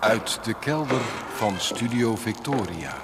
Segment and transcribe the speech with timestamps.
[0.00, 1.00] Uit de kelder
[1.34, 2.96] van Studio Victoria.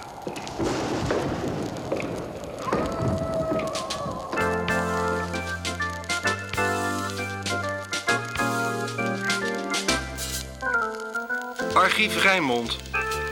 [11.73, 12.77] Archief Rijnmond.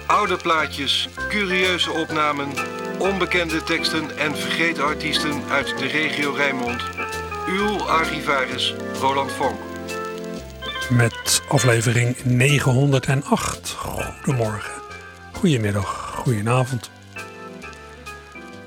[0.07, 2.53] Oude plaatjes, curieuze opnamen,
[2.99, 6.83] onbekende teksten en vergeten artiesten uit de regio Rijnmond.
[7.49, 9.72] Uw archivaris Roland Vonk.
[11.53, 13.71] Aflevering 908.
[13.71, 14.73] Goedemorgen,
[15.33, 16.91] goedemiddag, goedenavond.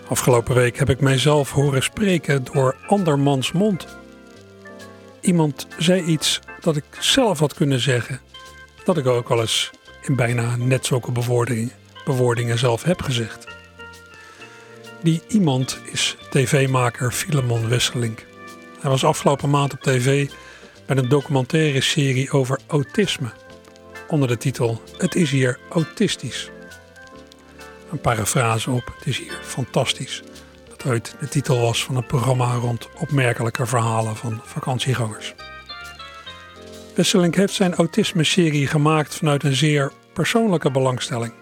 [0.08, 3.88] Afgelopen week heb ik mijzelf horen spreken door andermans mond.
[5.22, 8.20] Iemand zei iets dat ik zelf had kunnen zeggen,
[8.84, 9.72] dat ik ook al eens
[10.02, 11.12] in bijna net zulke
[12.06, 13.48] bewoordingen, zelf heb gezegd.
[15.02, 18.26] Die iemand is tv-maker Filemon Wesselink.
[18.80, 20.30] Hij was afgelopen maand op tv
[20.88, 23.30] met een documentaire serie over autisme.
[24.08, 26.50] Onder de titel Het is hier autistisch.
[27.92, 30.24] Een parafrase op Het is hier fantastisch.
[30.70, 35.34] Dat ooit de titel was van een programma rond opmerkelijke verhalen van vakantiegangers.
[36.96, 41.34] Wesselink heeft zijn autisme-serie gemaakt vanuit een zeer persoonlijke belangstelling.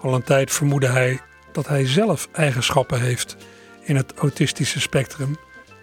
[0.00, 1.20] Al een tijd vermoedde hij
[1.52, 3.36] dat hij zelf eigenschappen heeft
[3.82, 5.36] in het autistische spectrum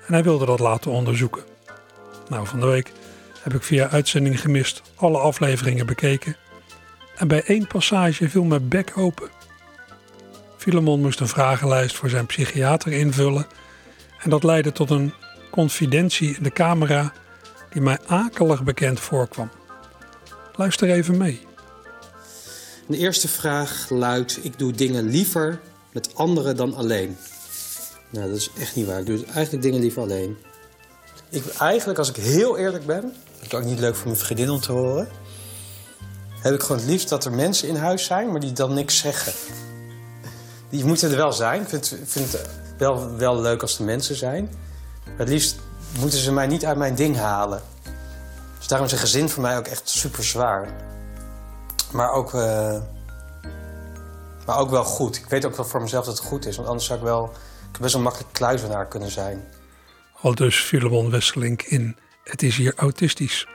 [0.08, 1.55] en hij wilde dat laten onderzoeken.
[2.30, 2.92] Nou, van de week
[3.40, 6.36] heb ik via uitzending gemist alle afleveringen bekeken
[7.16, 9.30] en bij één passage viel mijn bek open.
[10.58, 13.48] Filemon moest een vragenlijst voor zijn psychiater invullen
[14.24, 15.14] en dat leidde tot een
[15.52, 17.14] confidentie in de camera
[17.70, 19.50] die mij akelig bekend voorkwam.
[20.56, 21.40] Luister even mee.
[22.88, 25.60] De eerste vraag luidt: Ik doe dingen liever
[25.94, 27.18] met anderen dan alleen.
[28.10, 29.00] Nou, dat is echt niet waar.
[29.00, 30.38] Ik doe eigenlijk dingen liever alleen.
[31.36, 34.50] Ik, eigenlijk, als ik heel eerlijk ben, dat is ook niet leuk voor mijn vriendin
[34.50, 35.08] om te horen,
[36.30, 38.98] heb ik gewoon het liefst dat er mensen in huis zijn, maar die dan niks
[38.98, 39.34] zeggen.
[40.70, 41.62] Die moeten er wel zijn.
[41.62, 44.50] Ik vind, vind het wel, wel leuk als er mensen zijn.
[45.06, 45.56] Maar het liefst
[46.00, 47.62] moeten ze mij niet uit mijn ding halen.
[48.58, 50.68] Dus daarom is een gezin voor mij ook echt super zwaar.
[51.92, 52.82] Maar ook, uh,
[54.46, 55.16] maar ook wel goed.
[55.16, 56.56] Ik weet ook wel voor mezelf dat het goed is.
[56.56, 57.32] Want anders zou ik wel
[57.74, 59.44] ik best wel makkelijk kluizenaar kunnen zijn.
[60.26, 63.48] Al dus Filemon Wesselink in Het is hier autistisch.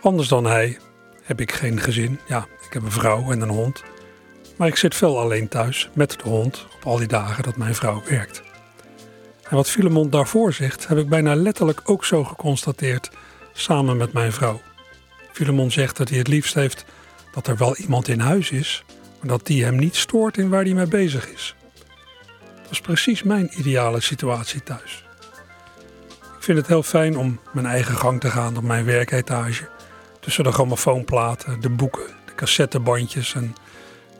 [0.00, 0.78] Anders dan hij
[1.22, 2.20] heb ik geen gezin.
[2.28, 3.82] Ja, ik heb een vrouw en een hond.
[4.56, 7.74] Maar ik zit veel alleen thuis met de hond op al die dagen dat mijn
[7.74, 8.42] vrouw werkt.
[9.42, 13.10] En wat Filemon daarvoor zegt, heb ik bijna letterlijk ook zo geconstateerd
[13.52, 14.60] samen met mijn vrouw.
[15.32, 16.84] Filemon zegt dat hij het liefst heeft
[17.32, 18.84] dat er wel iemand in huis is,
[19.20, 21.54] maar dat die hem niet stoort in waar hij mee bezig is.
[22.62, 25.03] Dat is precies mijn ideale situatie thuis.
[26.44, 29.68] Ik vind het heel fijn om mijn eigen gang te gaan op mijn werketage.
[30.20, 33.54] Tussen de grammofoonplaten, de boeken, de cassettebandjes en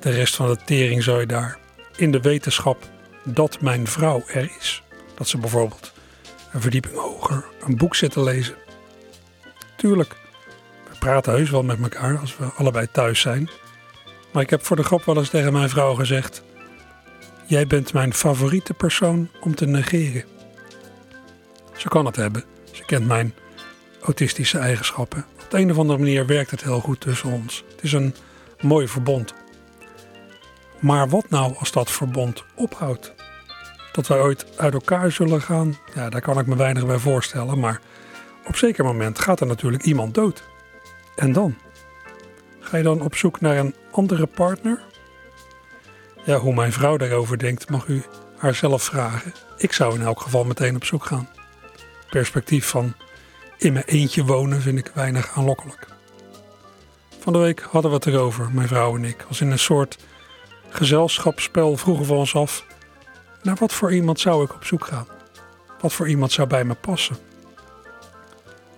[0.01, 1.59] de rest van de teringzooi daar.
[1.97, 2.89] In de wetenschap
[3.25, 4.83] dat mijn vrouw er is.
[5.15, 5.93] Dat ze bijvoorbeeld
[6.53, 8.55] een verdieping hoger een boek zit te lezen.
[9.77, 10.17] Tuurlijk,
[10.91, 13.51] we praten heus wel met elkaar als we allebei thuis zijn.
[14.33, 16.43] Maar ik heb voor de grap wel eens tegen mijn vrouw gezegd:
[17.47, 20.34] Jij bent mijn favoriete persoon om te negeren.
[21.77, 22.45] Ze kan het hebben.
[22.73, 23.35] Ze kent mijn
[24.03, 25.27] autistische eigenschappen.
[25.43, 27.65] Op de een of andere manier werkt het heel goed tussen ons.
[27.71, 28.15] Het is een
[28.61, 29.35] mooi verbond.
[30.81, 33.15] Maar wat nou als dat verbond ophoudt?
[33.93, 37.59] Dat wij ooit uit elkaar zullen gaan, ja, daar kan ik me weinig bij voorstellen.
[37.59, 37.81] Maar
[38.47, 40.43] op zeker moment gaat er natuurlijk iemand dood.
[41.17, 41.55] En dan?
[42.61, 44.83] Ga je dan op zoek naar een andere partner?
[46.25, 48.03] Ja, hoe mijn vrouw daarover denkt, mag u
[48.37, 49.33] haar zelf vragen.
[49.57, 51.29] Ik zou in elk geval meteen op zoek gaan.
[52.15, 52.95] Perspectief van
[53.59, 55.87] in mijn eentje wonen vind ik weinig aanlokkelijk.
[57.19, 59.99] Van de week hadden we het erover, mijn vrouw en ik, als in een soort
[60.69, 62.67] gezelschapsspel vroegen we ons af:
[63.43, 65.07] naar wat voor iemand zou ik op zoek gaan?
[65.81, 67.17] Wat voor iemand zou bij me passen?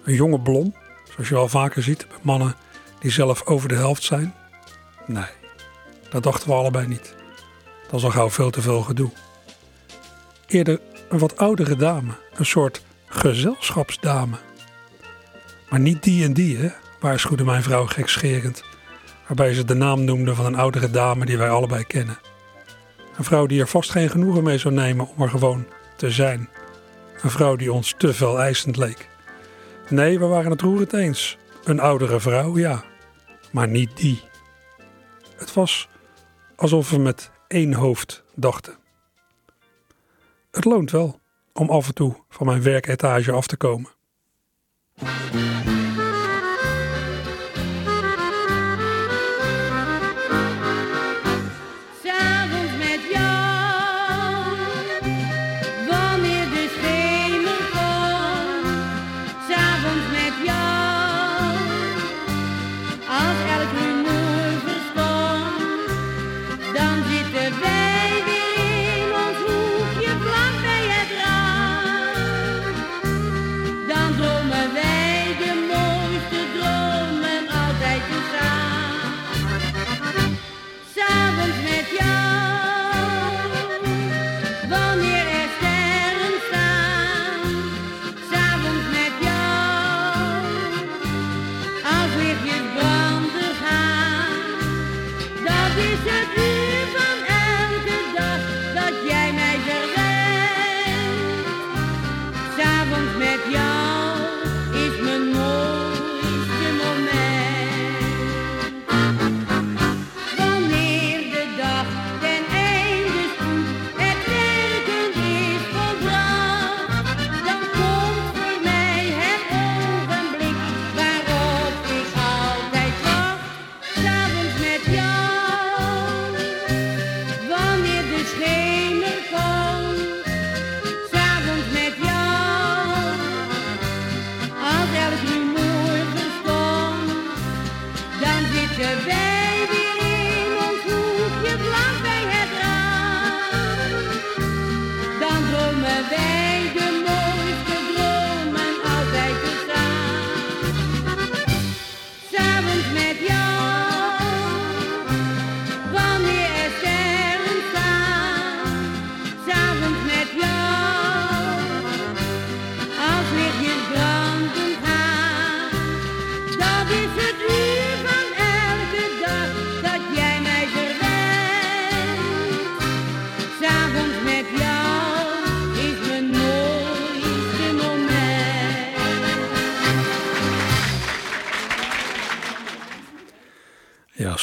[0.05, 0.75] Een jonge blom,
[1.11, 2.55] zoals je wel vaker ziet bij mannen
[2.99, 4.35] die zelf over de helft zijn?
[5.07, 5.31] Nee,
[6.11, 7.15] dat dachten we allebei niet.
[7.85, 9.11] Dat is al gauw veel te veel gedoe.
[10.47, 12.85] Eerder een wat oudere dame, een soort
[13.17, 14.37] gezelschapsdame.
[15.69, 16.69] Maar niet die en die, hè,
[17.01, 18.65] waarschuwde mijn vrouw gekscherend,
[19.27, 22.19] waarbij ze de naam noemde van een oudere dame die wij allebei kennen.
[23.17, 25.67] Een vrouw die er vast geen genoegen mee zou nemen om er gewoon
[25.97, 26.49] te zijn.
[27.23, 29.09] Een vrouw die ons te veel eisend leek.
[29.89, 31.39] Nee, we waren het roerend eens.
[31.65, 32.85] Een oudere vrouw, ja.
[33.53, 34.23] Maar niet die.
[35.37, 35.89] Het was
[36.57, 38.77] alsof we met één hoofd dachten.
[40.51, 41.21] Het loont wel
[41.59, 43.91] om af en toe van mijn werketage af te komen.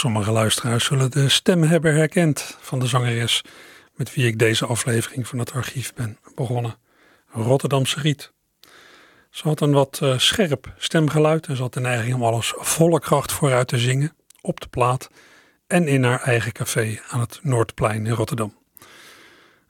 [0.03, 3.41] Sommige luisteraars zullen de stem hebben herkend van de zangeres
[3.95, 6.75] met wie ik deze aflevering van het archief ben begonnen.
[7.27, 8.31] Rotterdamse Riet.
[9.29, 12.99] Ze had een wat uh, scherp stemgeluid en ze had de neiging om alles volle
[12.99, 15.09] kracht vooruit te zingen, op de plaat
[15.67, 18.57] en in haar eigen café aan het Noordplein in Rotterdam.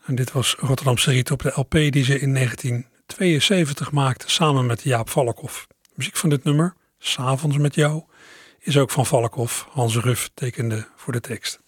[0.05, 4.81] En dit was Rotterdamse Riet op de LP die ze in 1972 maakte samen met
[4.81, 5.67] Jaap Valkhoff.
[5.93, 8.03] muziek van dit nummer, S'avonds met jou,
[8.63, 9.67] is ook van Valkhoff.
[9.71, 11.61] Hans Ruff tekende voor de tekst.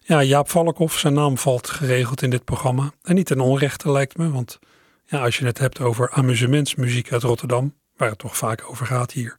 [0.00, 2.92] Ja, Jaap Valkhoff, zijn naam valt geregeld in dit programma.
[3.02, 4.58] En niet ten onrechte lijkt me, want
[5.06, 9.12] ja, als je het hebt over amusementsmuziek uit Rotterdam, waar het toch vaak over gaat
[9.12, 9.36] hier,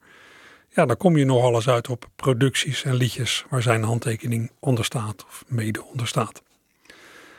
[0.70, 4.86] ja, dan kom je nog alles uit op producties en liedjes waar zijn handtekening onder
[4.86, 6.44] staat of mede onder staat.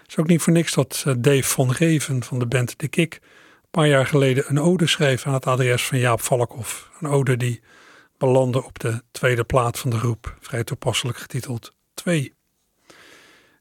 [0.03, 2.89] Het is ook niet voor niks dat eh, Dave van Reven van de band De
[2.89, 6.91] Kik een paar jaar geleden een ode schreef aan het adres van Jaap Valkhoff.
[7.01, 7.61] Een ode die
[8.19, 12.35] belandde op de tweede plaat van de groep, vrij toepasselijk getiteld 2.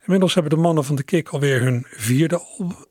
[0.02, 2.42] Inmiddels hebben de mannen van de Kik alweer hun vierde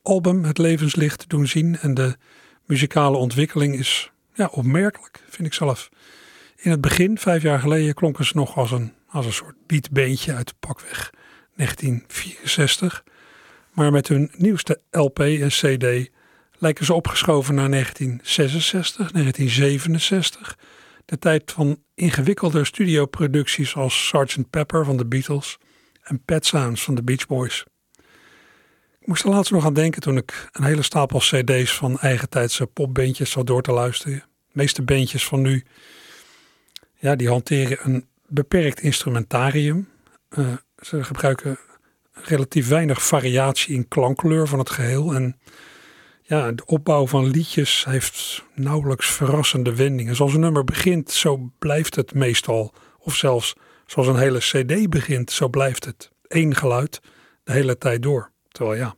[0.02, 1.78] album, Het Levenslicht, doen zien.
[1.78, 2.16] En de
[2.64, 5.88] muzikale ontwikkeling is ja, opmerkelijk, vind ik zelf.
[6.56, 10.34] In het begin, vijf jaar geleden, klonken ze nog als een, als een soort beatbeentje
[10.34, 11.10] uit pakweg
[11.56, 13.04] 1964.
[13.72, 16.10] Maar met hun nieuwste LP en CD
[16.58, 20.58] lijken ze opgeschoven naar 1966, 1967.
[21.04, 24.50] De tijd van ingewikkelde studioproducties als Sgt.
[24.50, 25.58] Pepper van de Beatles
[26.02, 27.64] en Pet Sounds van de Beach Boys.
[29.00, 32.66] Ik moest er laatst nog aan denken toen ik een hele stapel cd's van eigentijdse
[32.66, 34.18] popbandjes zat door te luisteren.
[34.18, 35.64] De meeste bandjes van nu,
[36.94, 39.88] ja, die hanteren een beperkt instrumentarium.
[40.38, 41.58] Uh, ze gebruiken
[42.12, 45.14] relatief weinig variatie in klankkleur van het geheel.
[45.14, 45.40] En
[46.26, 50.16] ja, de opbouw van liedjes heeft nauwelijks verrassende wendingen.
[50.16, 52.72] Zoals een nummer begint, zo blijft het meestal.
[52.98, 53.54] Of zelfs
[53.86, 56.10] zoals een hele CD begint, zo blijft het.
[56.28, 57.00] Eén geluid
[57.44, 58.30] de hele tijd door.
[58.48, 58.94] Terwijl ja,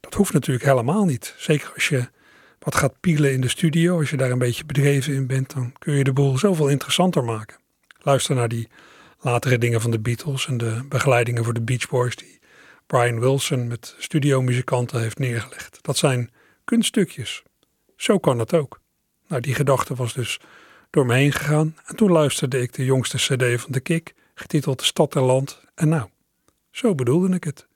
[0.00, 1.34] dat hoeft natuurlijk helemaal niet.
[1.38, 2.08] Zeker als je
[2.58, 5.72] wat gaat pielen in de studio, als je daar een beetje bedreven in bent, dan
[5.78, 7.56] kun je de boel zoveel interessanter maken.
[7.98, 8.68] Luister naar die
[9.20, 12.38] latere dingen van de Beatles en de begeleidingen voor de Beach Boys die
[12.86, 15.78] Brian Wilson met studiomuzikanten heeft neergelegd.
[15.82, 16.30] Dat zijn
[16.64, 17.42] kunststukjes.
[17.96, 18.80] Zo kan het ook.
[19.28, 20.40] Nou, die gedachte was dus
[20.90, 24.82] door me heen gegaan en toen luisterde ik de jongste cd van de Kik, getiteld
[24.82, 25.60] Stad en Land.
[25.74, 26.08] En nou,
[26.70, 27.66] zo bedoelde ik het.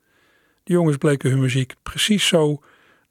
[0.63, 2.63] De jongens bleken hun muziek precies zo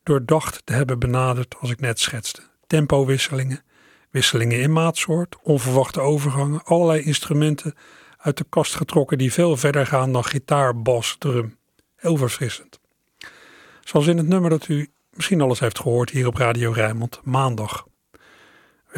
[0.03, 2.41] doordacht te hebben benaderd als ik net schetste.
[2.67, 3.63] Tempowisselingen,
[4.09, 7.73] wisselingen in maatsoort, onverwachte overgangen, allerlei instrumenten
[8.17, 11.56] uit de kast getrokken die veel verder gaan dan gitaar, bas, drum.
[11.97, 12.79] Heel verfrissend.
[13.83, 17.87] Zoals in het nummer dat u misschien alles heeft gehoord hier op Radio Rijnmond, maandag.
[18.13, 18.19] U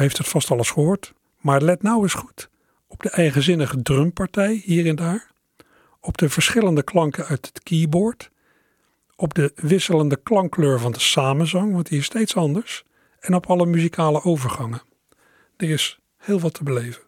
[0.02, 2.50] heeft het vast alles gehoord, maar let nou eens goed
[2.90, 5.30] op de eigenzinnige drumpartij hier en daar,
[6.00, 8.30] op de verschillende klanken uit het keyboard,
[9.16, 12.84] op de wisselende klankkleur van de samenzang, want die is steeds anders,
[13.20, 14.82] en op alle muzikale overgangen.
[15.56, 17.02] Er is heel wat te beleven.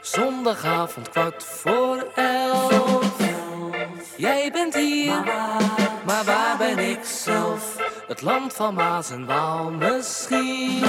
[0.00, 2.39] Zondagavond kwart voor elf.
[4.20, 5.24] Jij bent hier,
[6.04, 7.76] maar waar ben ik zelf?
[8.06, 10.84] Het land van Maas en Waal misschien.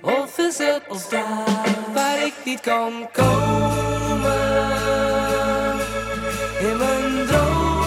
[0.00, 1.44] Of is het of daar
[1.94, 4.70] waar ik niet kan komen?
[6.60, 7.81] In mijn droom.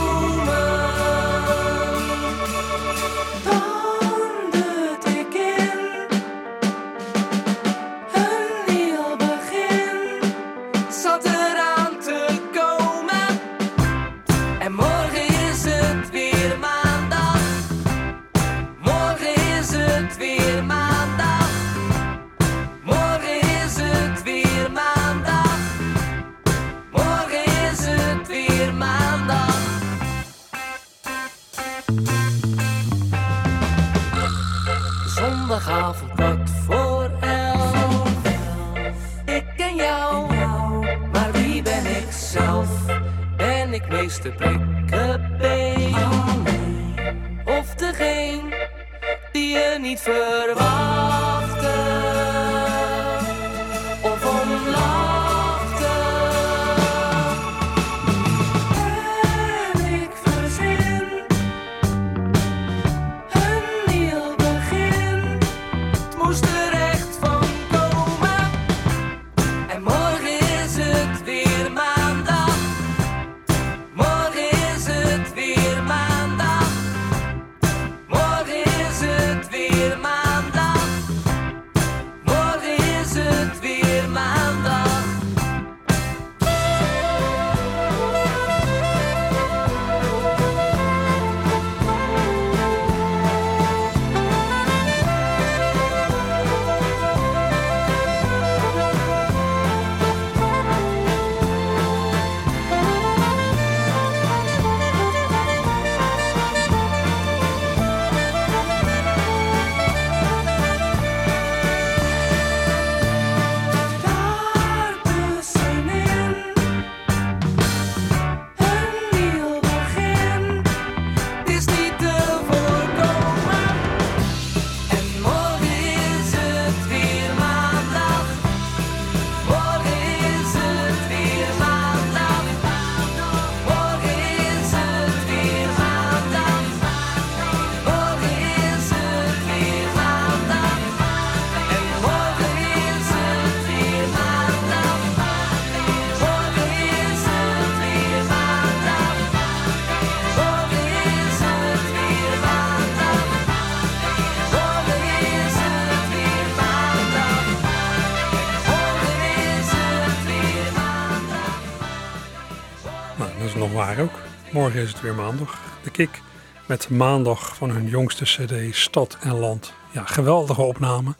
[164.55, 165.61] Morgen is het weer maandag.
[165.83, 166.21] De Kik
[166.67, 169.73] met maandag van hun jongste cd Stad en Land.
[169.91, 171.15] Ja, geweldige opname.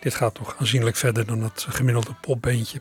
[0.00, 2.80] Dit gaat toch aanzienlijk verder dan het gemiddelde popbeentje.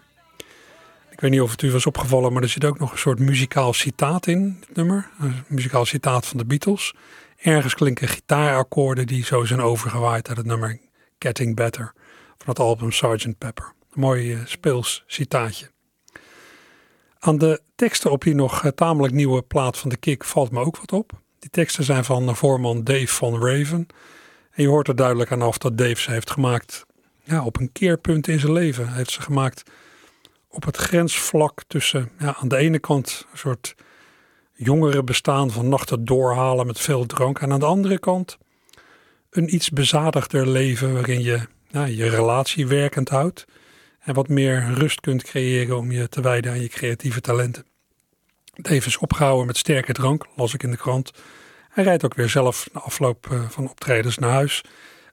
[1.10, 3.20] Ik weet niet of het u was opgevallen, maar er zit ook nog een soort
[3.20, 5.10] muzikaal citaat in het nummer.
[5.20, 6.94] Een muzikaal citaat van de Beatles.
[7.38, 10.80] Ergens klinken gitaarakkoorden die zo zijn overgewaaid uit het nummer
[11.20, 11.94] Getting Better
[12.38, 13.38] van het album Sgt.
[13.38, 13.74] Pepper.
[13.94, 15.72] Een mooi uh, speels citaatje.
[17.20, 20.60] Aan de teksten op die nog uh, tamelijk nieuwe plaat van de Kick valt me
[20.60, 21.12] ook wat op.
[21.39, 23.88] Die teksten zijn van voorman Dave van Raven.
[24.51, 26.86] En je hoort er duidelijk aan af dat Dave ze heeft gemaakt
[27.24, 28.88] ja, op een keerpunt in zijn leven.
[28.88, 29.63] Hij heeft ze gemaakt
[30.48, 33.75] op het grensvlak tussen ja, aan de ene kant een soort
[34.53, 37.39] jongere bestaan van nachten doorhalen met veel drank.
[37.39, 38.38] En aan de andere kant
[39.29, 43.46] een iets bezadigder leven waarin je ja, je relatie werkend houdt.
[44.06, 47.66] En wat meer rust kunt creëren om je te wijden aan je creatieve talenten.
[48.54, 51.12] Dave is opgehouden met sterke drank, las ik in de krant.
[51.70, 54.62] Hij rijdt ook weer zelf na afloop eh, van optredens naar huis.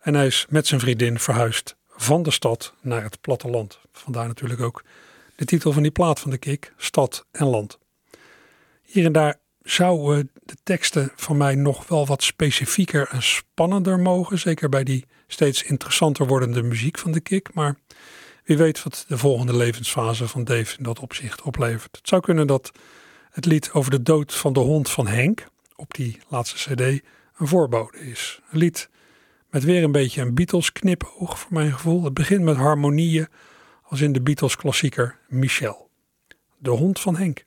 [0.01, 3.79] En hij is met zijn vriendin verhuisd van de stad naar het platteland.
[3.93, 4.83] Vandaar natuurlijk ook
[5.37, 7.79] de titel van die plaat van de Kik, Stad en Land.
[8.83, 14.39] Hier en daar zouden de teksten van mij nog wel wat specifieker en spannender mogen.
[14.39, 17.55] Zeker bij die steeds interessanter wordende muziek van de Kik.
[17.55, 17.77] Maar
[18.45, 21.97] wie weet wat de volgende levensfase van Dave in dat opzicht oplevert.
[21.97, 22.73] Het zou kunnen dat
[23.31, 25.47] het lied over de dood van de hond van Henk
[25.77, 26.81] op die laatste CD
[27.37, 28.41] een voorbode is.
[28.51, 28.91] Een lied
[29.51, 32.05] met weer een beetje een Beatles knipoog voor mijn gevoel.
[32.05, 33.29] Het begint met harmonieën
[33.83, 35.91] als in de Beatles klassieker Michel.
[36.59, 37.45] De hond van Henk.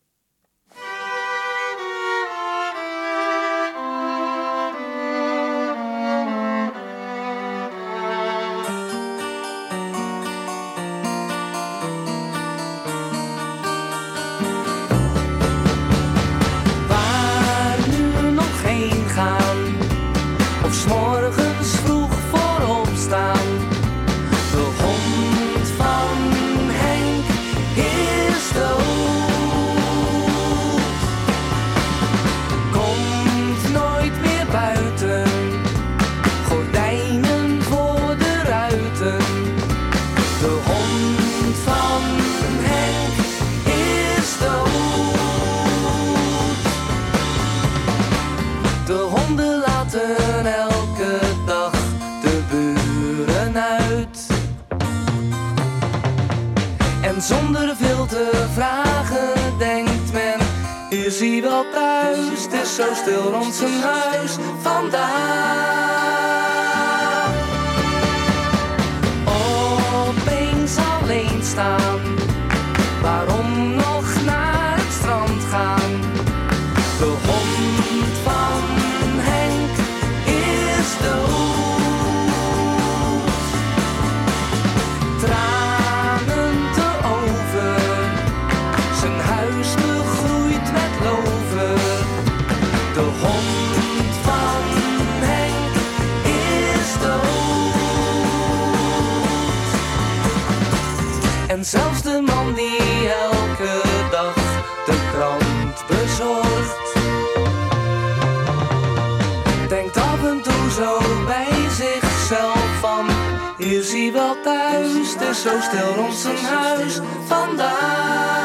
[115.35, 118.44] Zo stil rond zijn huis vandaag.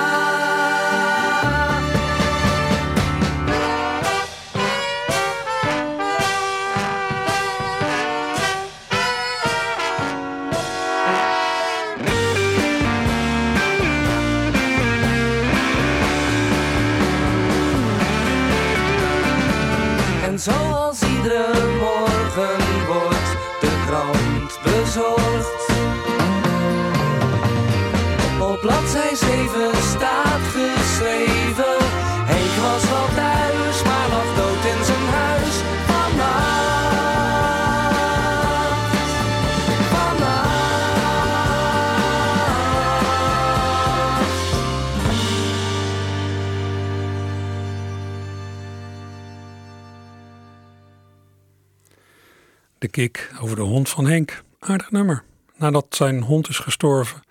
[53.41, 54.43] Over de hond van Henk.
[54.59, 55.25] Aardig nummer.
[55.57, 57.23] Nadat zijn hond is gestorven,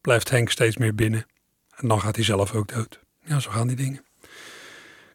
[0.00, 1.26] blijft Henk steeds meer binnen.
[1.76, 3.00] En dan gaat hij zelf ook dood.
[3.24, 4.04] Ja, zo gaan die dingen.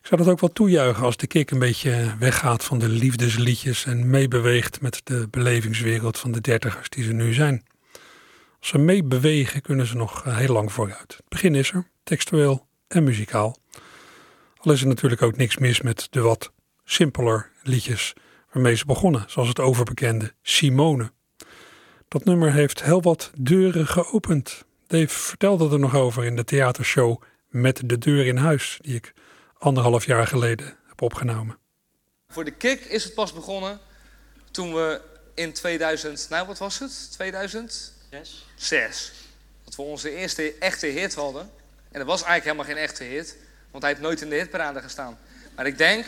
[0.01, 3.85] Ik zou dat ook wel toejuichen als de Kik een beetje weggaat van de liefdesliedjes
[3.85, 7.63] en meebeweegt met de belevingswereld van de dertigers die ze nu zijn.
[8.59, 11.13] Als ze meebewegen kunnen ze nog eh, heel lang vooruit.
[11.17, 13.57] Het begin is er, textueel en muzikaal.
[14.57, 16.51] Al is er natuurlijk ook niks mis met de wat
[16.83, 18.13] simpeler liedjes
[18.51, 21.11] waarmee ze begonnen, zoals het overbekende Simone.
[22.07, 24.63] Dat nummer heeft heel wat deuren geopend.
[24.87, 29.13] Dave vertelde er nog over in de theatershow Met de deur in huis, die ik
[29.57, 31.57] anderhalf jaar geleden heb opgenomen.
[32.27, 33.79] Voor de kick is het pas begonnen
[34.51, 35.01] toen we
[35.33, 37.11] in 2000, nou wat was het?
[37.11, 38.45] 2006?
[38.55, 39.11] Zes.
[39.63, 41.41] Dat we onze eerste echte hit hadden.
[41.91, 43.37] En dat was eigenlijk helemaal geen echte hit,
[43.71, 45.17] want hij heeft nooit in de hitparade gestaan.
[45.55, 46.05] Maar ik denk,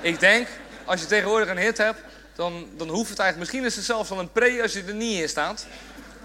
[0.00, 0.48] ik denk,
[0.84, 2.00] als je tegenwoordig een hit hebt,
[2.34, 4.94] dan, dan hoeft het eigenlijk, misschien is het zelfs al een pre als je er
[4.94, 5.66] niet in staat.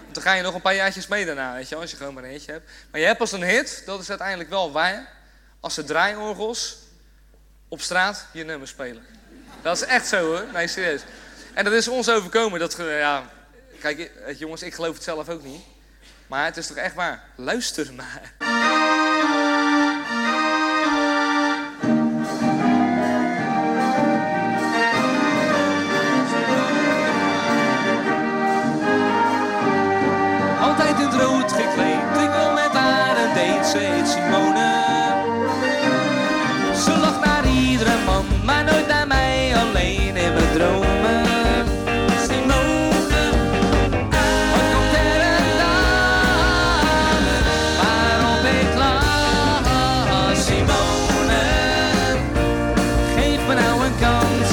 [0.02, 2.14] Want dan ga je nog een paar jaartjes mee daarna, weet je als je gewoon
[2.14, 2.70] maar een hitje hebt.
[2.90, 5.08] Maar je hebt pas een hit, dat is uiteindelijk wel waar,
[5.60, 6.76] als de draaiorgels
[7.68, 9.04] op straat je nummer spelen.
[9.62, 11.02] Dat is echt zo hoor, nee serieus.
[11.54, 13.30] En dat is ons overkomen, dat, ja,
[13.80, 15.62] kijk jongens, ik geloof het zelf ook niet.
[16.26, 18.34] Maar het is toch echt waar, luister maar.
[33.78, 34.66] Heet Simone.
[36.84, 41.26] Ze lacht naar iedere man, maar nooit naar mij, alleen in mijn dromen.
[42.26, 43.24] Simone,
[44.52, 46.80] wat komt er een dag
[47.80, 48.70] waarop ik?
[50.46, 51.42] Simone,
[53.16, 54.50] geef me nou een kans.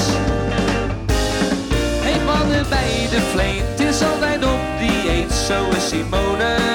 [2.00, 5.88] Heeft mannen bij de vleet, het is altijd op dieet, zo is.
[5.88, 6.65] Simone,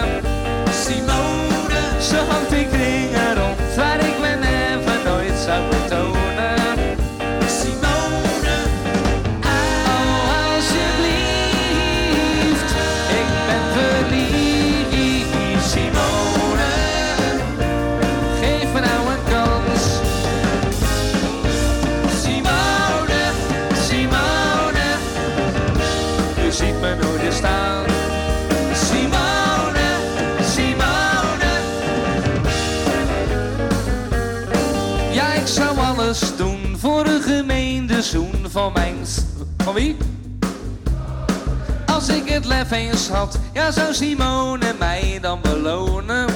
[39.74, 39.98] Wie?
[41.86, 46.31] Als ik het lef eens had, ja zou Simone mij dan belonen.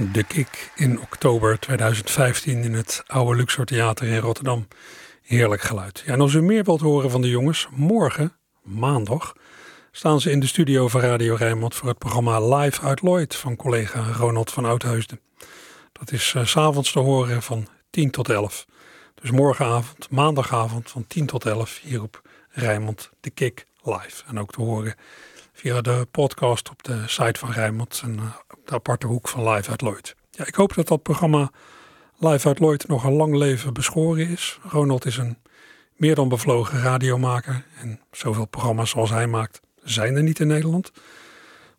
[0.00, 4.68] De Kik in oktober 2015 in het Oude Luxor Theater in Rotterdam.
[5.22, 6.02] Heerlijk geluid.
[6.06, 8.32] Ja, en als u meer wilt horen van de jongens, morgen,
[8.62, 9.34] maandag,
[9.90, 13.56] staan ze in de studio van Radio Rijnmond voor het programma Live uit Lloyd van
[13.56, 15.20] collega Ronald van Oudheusden.
[15.92, 18.66] Dat is eh, s'avonds te horen van 10 tot 11.
[19.14, 24.22] Dus morgenavond, maandagavond van 10 tot 11 hier op Rijnmond de Kik live.
[24.26, 24.94] En ook te horen
[25.58, 29.48] via de podcast op de site van Rijnmond en eh, op de aparte hoek van
[29.48, 30.16] Live uit Lloyd.
[30.30, 31.50] Ja, ik hoop dat dat programma
[32.18, 34.58] Live uit Lloyd nog een lang leven beschoren is.
[34.62, 35.38] Ronald is een
[35.96, 40.92] meer dan bevlogen radiomaker en zoveel programma's zoals hij maakt zijn er niet in Nederland.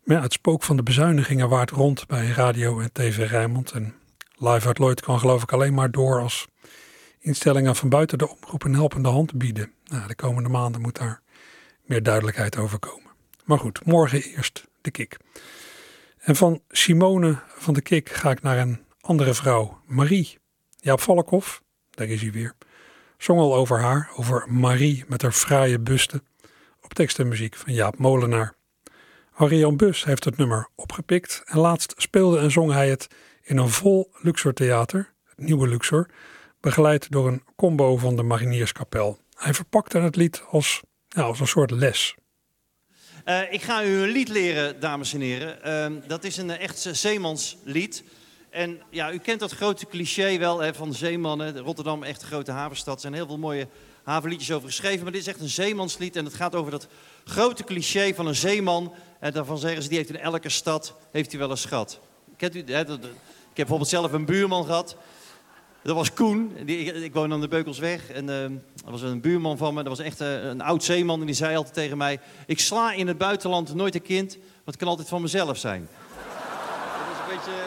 [0.04, 3.94] Maar het spook van de bezuinigingen waart rond bij radio en tv Rijnmond en
[4.36, 6.46] Live uit Lloyd kan geloof ik alleen maar door als
[7.18, 9.72] instellingen van buiten de omroep een helpende hand bieden.
[9.84, 11.20] Nou, de komende maanden moet daar
[11.84, 13.09] meer duidelijkheid over komen.
[13.50, 15.16] Maar goed, morgen eerst de kick.
[16.18, 20.38] En van Simone van de Kik ga ik naar een andere vrouw, Marie.
[20.76, 22.54] Jaap Valkhoff, daar is hij weer,
[23.18, 26.22] zong al over haar, over Marie met haar fraaie buste,
[26.82, 28.54] op tekst en muziek van Jaap Molenaar.
[29.30, 33.08] Harry-Jan Bus heeft het nummer opgepikt en laatst speelde en zong hij het
[33.42, 36.08] in een vol Luxor theater, het nieuwe Luxor,
[36.60, 39.18] begeleid door een combo van de Marinierskapel.
[39.34, 42.14] Hij verpakte het lied als, ja, als een soort les.
[43.30, 45.62] Eh, ik ga u een lied leren, dames en heren.
[45.62, 48.02] Ehm, dat is een eh, echt zeemanslied.
[48.50, 51.58] En ja, u kent dat grote cliché wel hè, van zeemannen.
[51.58, 52.94] Rotterdam, echt een grote havenstad.
[52.94, 53.68] Er zijn heel veel mooie
[54.02, 55.02] havenliedjes over geschreven.
[55.02, 56.16] Maar dit is echt een zeemanslied.
[56.16, 56.86] En het gaat over dat
[57.24, 58.94] grote cliché van een zeeman.
[59.20, 62.00] En daarvan zeggen ze, die heeft in elke stad heeft hij wel een schat.
[62.36, 63.10] Kent u, hè, ik heb
[63.54, 64.96] bijvoorbeeld zelf een buurman gehad.
[65.82, 66.56] Dat was Koen.
[66.64, 68.10] Die, ik, woon aan de Beukelsweg.
[68.10, 69.82] En ehm, dat was een buurman van me.
[69.82, 71.20] Dat was echt eh, een oud zeeman.
[71.20, 72.20] En die zei altijd tegen mij...
[72.46, 74.32] Ik sla in het buitenland nooit een kind.
[74.34, 75.88] Want het kan altijd van mezelf zijn.
[75.88, 77.58] dat is een beetje...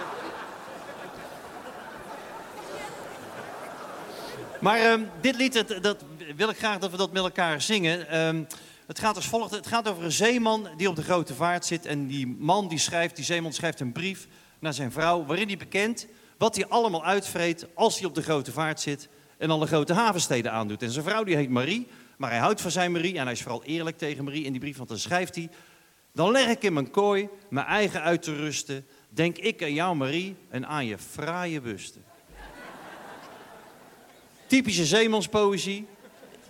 [4.60, 6.04] Maar ehm, dit lied, dat, dat
[6.36, 8.08] wil ik graag dat we dat met elkaar zingen.
[8.10, 8.43] Ehm,
[8.88, 9.52] het gaat als volgt.
[9.52, 11.86] Het gaat over een zeeman die op de grote vaart zit.
[11.86, 14.28] En die man die schrijft, die zeeman schrijft een brief
[14.60, 15.26] naar zijn vrouw...
[15.26, 19.10] waarin hij bekent wat hij allemaal uitvreet als hij op de grote vaart zit...
[19.38, 20.82] en alle grote havensteden aandoet.
[20.82, 23.17] En zijn vrouw die heet Marie, maar hij houdt van zijn Marie...
[23.17, 25.50] en hij is vooral eerlijk tegen Marie in die brief, want dan schrijft hij...
[26.15, 28.86] Dan leg ik in mijn kooi mijn eigen uit te rusten.
[29.10, 32.04] Denk ik aan jou, Marie, en aan je fraaie busten.
[34.48, 35.88] Typische zeemanspoëzie.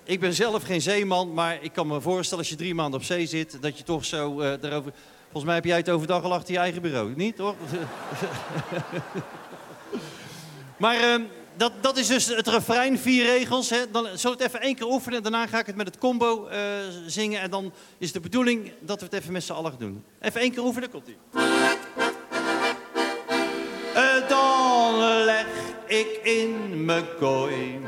[0.03, 3.05] Ik ben zelf geen zeeman, maar ik kan me voorstellen als je drie maanden op
[3.05, 4.93] zee zit, dat je toch zo eh, daarover.
[5.23, 7.55] Volgens mij heb jij het overdag al achter je eigen bureau, niet toch?
[10.83, 11.21] maar ehm,
[11.55, 13.69] dat, dat is dus het refrein, vier regels.
[13.69, 13.91] Hè.
[13.91, 15.23] Dan zullen we het even één keer oefenen.
[15.23, 16.59] Daarna ga ik het met het combo eh,
[17.07, 17.41] zingen.
[17.41, 20.03] En dan is de bedoeling dat we het even met z'n allen doen.
[20.21, 21.17] Even één keer oefenen, komt ie.
[23.93, 25.45] Eh, dan leg
[25.85, 27.79] ik in mijn kooi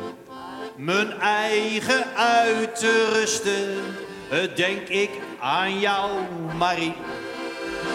[0.75, 3.83] mijn eigen uit te rusten.
[4.29, 6.11] Eh, Denk ik aan jou,
[6.57, 6.93] Marie.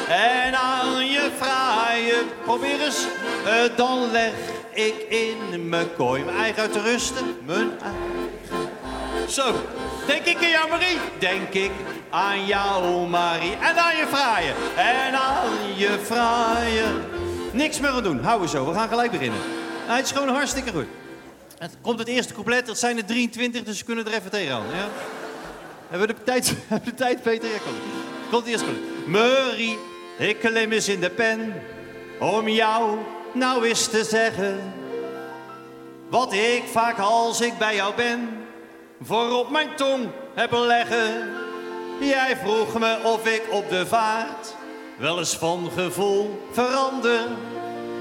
[0.08, 3.06] En aan je fraaie, probeer eens.
[3.76, 4.32] Dan leg
[4.72, 7.36] ik in mijn kooi mijn eigen uit te rusten.
[7.46, 8.20] Mijn eigen.
[9.28, 9.54] Zo,
[10.06, 10.98] denk ik aan jou, Marie.
[11.18, 11.70] Denk ik
[12.10, 13.52] aan jou, Marie.
[13.52, 14.52] En aan je fraaie.
[14.76, 16.84] En aan je fraaie.
[17.52, 18.20] Niks meer aan doen.
[18.22, 18.66] Hou we zo.
[18.66, 19.40] We gaan gelijk beginnen.
[19.86, 20.86] Nou, het is gewoon hartstikke goed.
[21.58, 22.66] Het komt het eerste couplet.
[22.66, 24.66] Dat zijn er 23, dus we kunnen er even tegenaan.
[24.74, 24.88] Ja?
[25.88, 27.48] Hebben we de tijd, hebben de tijd Peter?
[27.48, 27.76] Ja, komt.
[28.30, 29.06] Komt het eerste couplet.
[29.06, 29.78] Marie,
[30.18, 31.62] ik klim eens in de pen.
[32.18, 32.98] Om jou
[33.34, 34.72] nou eens te zeggen.
[36.08, 38.28] Wat ik vaak als ik bij jou ben.
[39.02, 41.28] Voor op mijn tong heb leggen.
[42.00, 44.54] Jij vroeg me of ik op de vaart
[44.98, 47.26] wel eens van gevoel verander.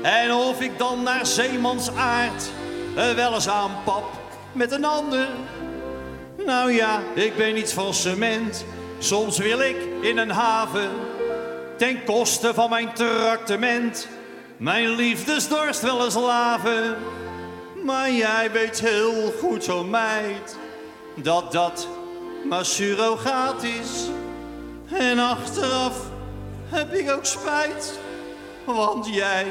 [0.01, 2.49] En of ik dan naar zeemansaard
[2.95, 4.05] eh, wel eens aanpap
[4.51, 5.27] met een ander.
[6.45, 8.65] Nou ja, ik ben iets van cement.
[8.99, 10.89] Soms wil ik in een haven
[11.77, 14.07] ten koste van mijn traktement
[14.59, 16.97] mijn liefdesdorst wel eens laven.
[17.85, 20.57] Maar jij weet heel goed, zo meid,
[21.15, 21.87] dat dat
[22.43, 24.07] maar surrogaat is.
[24.91, 25.97] En achteraf
[26.69, 27.99] heb ik ook spijt,
[28.65, 29.47] want jij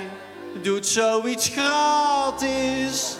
[0.63, 3.17] doet zoiets gratis.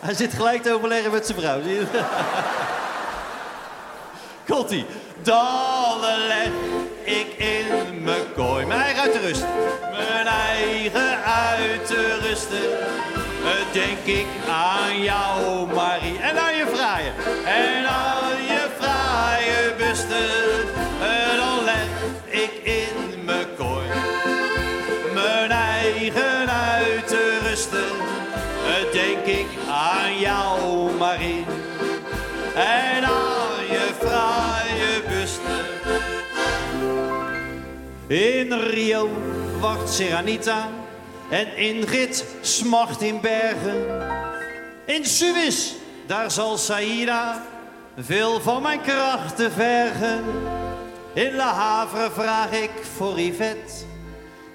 [0.00, 1.60] Hij zit gelijk te overleggen met zijn vrouw.
[4.48, 4.84] Komt-ie.
[5.22, 6.50] Dan leg
[7.04, 9.48] ik in mijn kooi mijn eigen uit te rusten.
[9.92, 11.90] Mijn eigen uit
[12.28, 12.70] rusten.
[13.44, 16.18] Eh, Denk ik aan jou, Marie.
[16.18, 17.10] En aan je fraaie.
[17.44, 20.28] En aan je fraaie busten.
[21.02, 21.88] Eh, Dan leg
[22.26, 23.86] ik in mijn kooi.
[25.14, 27.16] Mijn eigen uit
[27.48, 27.90] rusten.
[28.66, 31.44] Eh, Denk ik aan jou, Marie.
[32.54, 33.27] En aan
[38.08, 39.08] In Rio
[39.60, 40.68] wacht Serenita
[41.30, 43.86] en Ingrid smacht in bergen.
[44.86, 45.72] In Suez,
[46.06, 47.42] daar zal Saïda
[47.98, 50.24] veel van mijn krachten vergen.
[51.14, 53.84] In La Havre vraag ik voor Yvette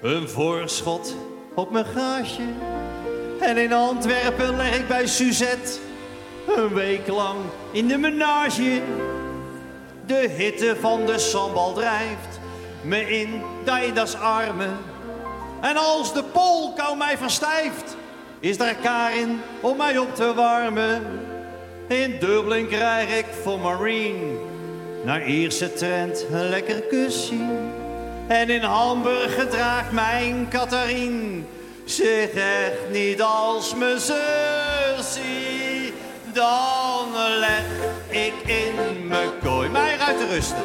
[0.02, 1.14] een voorschot
[1.54, 2.48] op mijn gaasje.
[3.40, 5.78] En in Antwerpen leg ik bij Suzette
[6.56, 7.38] een week lang
[7.72, 8.82] in de menage.
[10.06, 12.42] De hitte van de sambal drijft
[12.84, 14.78] me in Daida's armen.
[15.60, 17.96] En als de poolkou mij verstijft,
[18.40, 21.02] is daar Karin om mij op te warmen.
[21.88, 24.36] In Dublin krijg ik voor Marine
[25.04, 27.34] naar Ierse trend een lekker kusje.
[28.26, 31.42] En in Hamburg gedraagt mijn Catharine
[31.84, 35.22] zich echt niet als mijn zusje.
[36.32, 37.06] Dan
[37.38, 37.64] leg
[38.08, 40.62] ik in mijn kooi mij uit te rusten.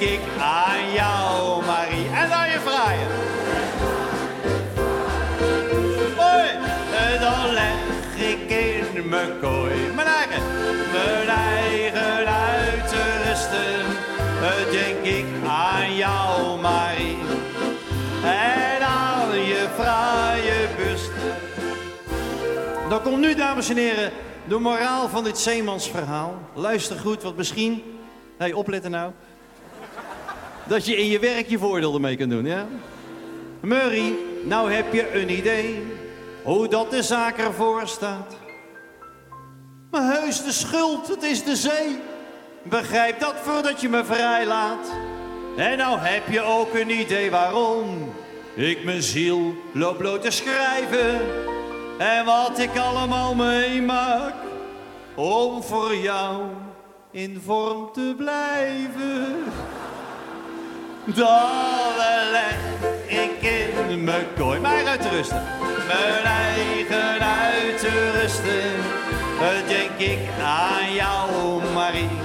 [0.00, 2.08] denk ik aan jou, Marie.
[2.08, 3.06] En aan je fraaie.
[6.16, 6.48] Hoi,
[6.94, 10.42] eh, dan leg ik in mijn kooi mijn eigen,
[10.92, 13.86] mijn eigen uit te rusten.
[14.42, 17.18] Eh, denk ik aan jou, Marie.
[18.24, 21.10] En aan je fraaie bust.
[22.88, 24.12] Dan komt nu, dames en heren,
[24.48, 26.38] de moraal van dit zeemansverhaal.
[26.54, 27.82] Luister goed, want misschien...
[28.38, 29.12] Hey, opletten nou.
[30.70, 32.66] Dat je in je werk je voordeel ermee kan doen, ja?
[33.60, 35.82] Murray, nou heb je een idee
[36.42, 38.36] hoe dat de zaak ervoor staat.
[39.90, 41.98] Maar heus de schuld, het is de zee.
[42.62, 44.90] Begrijp dat voordat je me vrijlaat.
[45.56, 48.12] En nou heb je ook een idee waarom
[48.54, 51.20] ik mijn ziel loop bloot te schrijven.
[51.98, 54.34] En wat ik allemaal meemaak
[55.14, 56.42] om voor jou
[57.10, 59.44] in vorm te blijven.
[61.14, 61.96] Dan
[62.30, 62.58] leg
[63.06, 63.42] ik
[63.88, 65.42] in mijn kooi mij uit te rusten.
[65.86, 68.98] Mijn eigen uit te rusten.
[69.66, 72.19] Denk ik aan jou, Marie.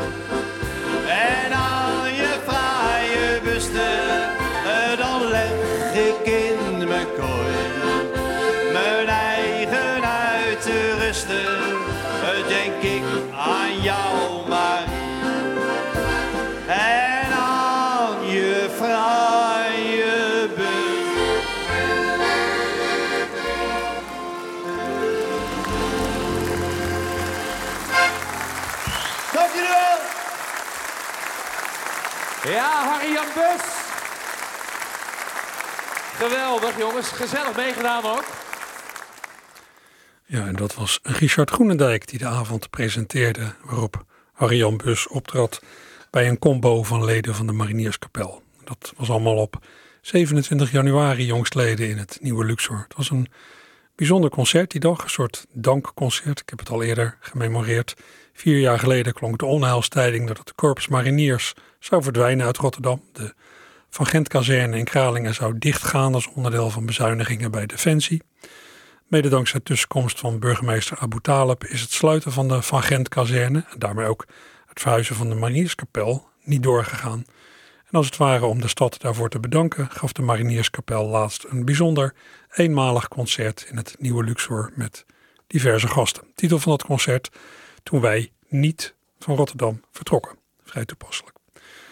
[32.66, 33.64] Ja, Harry Jan Bus.
[36.18, 37.08] Geweldig, jongens.
[37.08, 38.24] Gezellig meegedaan ook.
[40.26, 45.62] Ja, en dat was Richard Groenendijk die de avond presenteerde, waarop Harry-Jan Bus optrad
[46.10, 48.42] bij een combo van leden van de Marinierskapel.
[48.64, 49.66] Dat was allemaal op
[50.02, 52.86] 27 januari jongstleden in het Nieuwe Luxor.
[52.88, 53.28] Het was een
[53.96, 56.40] bijzonder concert die dag, een soort dankconcert.
[56.40, 57.96] Ik heb het al eerder gememoreerd.
[58.34, 63.04] Vier jaar geleden klonk de onheilstijding dat het Korps Mariniers zou verdwijnen uit Rotterdam.
[63.14, 63.34] De
[63.90, 68.22] Van Gent-kazerne in Kralingen zou dichtgaan als onderdeel van bezuinigingen bij Defensie.
[69.08, 73.80] Mede dankzij tussenkomst van burgemeester Abu Talib is het sluiten van de Van Gent-kazerne en
[73.80, 74.26] daarmee ook
[74.66, 77.26] het verhuizen van de Marinierskapel niet doorgegaan.
[77.86, 81.66] En als het ware om de stad daarvoor te bedanken, gaf de Marinierskapel laatst een
[81.66, 82.14] bijzonder
[82.56, 85.06] eenmalig concert in het Nieuwe Luxor met
[85.48, 86.24] diverse gasten.
[86.36, 87.30] Titel van dat concert:
[87.84, 90.38] Toen wij niet van Rotterdam vertrokken.
[90.64, 91.38] Vrij toepasselijk.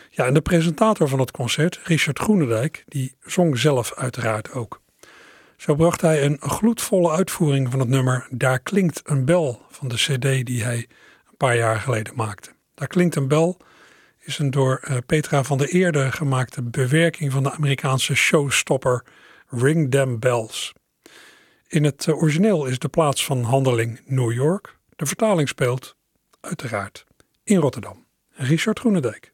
[0.10, 4.82] Ja, en de presentator van het concert, Richard Groenendijk, die zong zelf uiteraard ook.
[5.58, 9.96] Zo bracht hij een gloedvolle uitvoering van het nummer Daar klinkt een bel van de
[9.96, 10.78] CD die hij
[11.30, 12.52] een paar jaar geleden maakte.
[12.76, 13.58] Daar klinkt een bel
[14.24, 19.04] is een door eh, Petra van der Eerde gemaakte bewerking van de Amerikaanse showstopper
[19.56, 20.74] Ring Them Bells.
[21.68, 24.78] In het eh, origineel is de plaats van handeling New York.
[24.96, 25.96] De vertaling speelt
[26.40, 27.06] uiteraard
[27.44, 28.06] in Rotterdam.
[28.30, 29.34] Richard Groenendijk.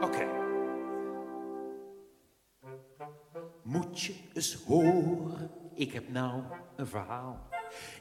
[0.00, 0.26] Oké.
[3.62, 6.42] Moet je eens horen, ik heb nou
[6.76, 7.48] een verhaal.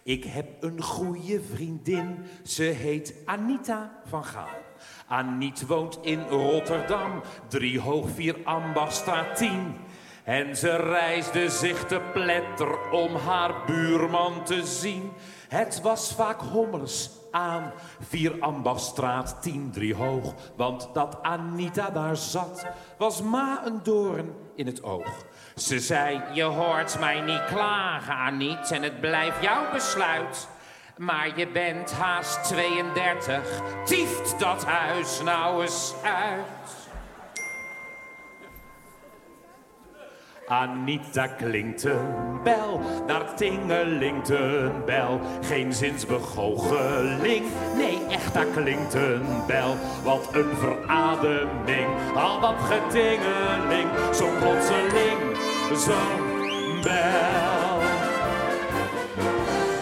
[0.04, 4.72] Ik heb een goede vriendin, ze heet Anita van Gaal.
[5.08, 9.76] Aniet woont in Rotterdam, drie hoog, vier ambachtstraat 10.
[10.24, 15.12] En ze reisde zich te pletter om haar buurman te zien.
[15.48, 20.34] Het was vaak hommels aan, vier ambachtstraat 10, drie hoog.
[20.56, 22.66] Want dat Anita daar zat,
[22.98, 25.26] was ma een doorn in het oog.
[25.56, 30.48] Ze zei, je hoort mij niet klagen, Aniet, en het blijft jouw besluit.
[31.06, 36.92] Maar je bent haast 32, tieft dat huis nou eens uit.
[40.48, 45.20] Anita klinkt een bel, daar tingelingt een bel.
[45.42, 49.76] Geen zinsbegoocheling, nee echt daar klinkt een bel.
[50.04, 53.90] Wat een verademing, al dat getingeling.
[54.12, 55.38] Zo'n plotseling,
[55.74, 57.73] zo'n bel.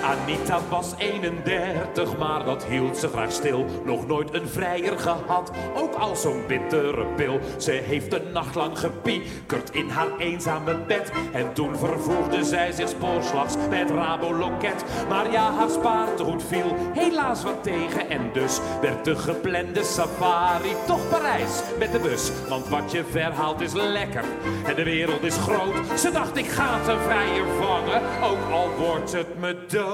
[0.02, 3.66] Anita was 31, maar dat hield ze graag stil.
[3.86, 7.40] Nog nooit een vrijer gehad, ook al zo'n bittere pil.
[7.58, 11.12] Ze heeft een nacht lang gepiekerd in haar eenzame bed.
[11.34, 14.84] En toen vervoegde zij zich spoorslags met Raboloket.
[15.10, 18.10] Maar ja, haar spaartegoed viel helaas wat tegen.
[18.10, 22.32] En dus werd de geplande safari toch Parijs met de bus.
[22.50, 24.24] Want wat je verhaalt is lekker
[24.66, 26.00] en de wereld is groot.
[26.00, 29.91] Ze dacht, ik ga een vrijer vangen, ook al wordt het me dood.